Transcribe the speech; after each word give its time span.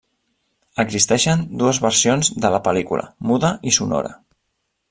Existeixen 0.83 1.43
dues 1.63 1.81
versions 1.85 2.31
de 2.47 2.53
la 2.57 2.63
pel·lícula: 2.69 3.07
muda 3.33 3.55
i 3.73 3.79
sonora. 3.81 4.19